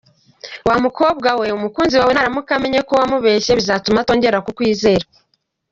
Wa 0.67 0.75
mukobwa 0.85 1.29
we 1.39 1.47
umukunzi 1.57 1.95
wawe 1.99 2.13
naramuka 2.13 2.51
amenye 2.57 2.79
ko 2.87 2.93
wamubeshye 2.99 3.51
bizatuma 3.59 3.97
atongera 4.01 4.43
kukwizwera. 4.45 5.05